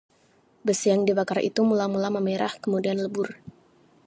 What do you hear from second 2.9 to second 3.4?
lebur